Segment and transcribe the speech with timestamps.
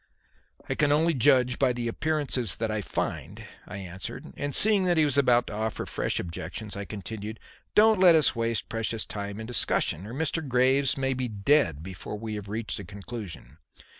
[0.67, 4.97] "I can only judge by the appearances that I find," I answered; and, seeing that
[4.97, 7.39] he was about to offer fresh objections, I continued:
[7.75, 10.47] "Don't let us waste precious time in discussion, or Mr.
[10.47, 13.59] Graves may be dead before we have reached a conclusion.